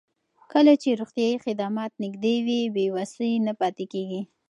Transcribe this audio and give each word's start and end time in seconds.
کله 0.51 0.73
چې 0.81 0.89
روغتیايي 0.99 1.37
خدمات 1.45 1.91
نږدې 2.03 2.35
وي، 2.45 2.61
بې 2.75 2.85
وسۍ 2.95 3.33
نه 3.47 3.53
پاتې 3.59 3.85
کېږي. 3.93 4.21